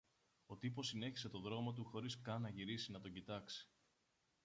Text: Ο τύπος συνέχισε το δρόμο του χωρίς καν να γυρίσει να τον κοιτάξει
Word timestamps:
Ο 0.45 0.57
τύπος 0.57 0.87
συνέχισε 0.87 1.29
το 1.29 1.39
δρόμο 1.39 1.73
του 1.73 1.85
χωρίς 1.85 2.21
καν 2.21 2.41
να 2.41 2.49
γυρίσει 2.49 2.91
να 2.91 2.99
τον 3.01 3.13
κοιτάξει 3.13 3.69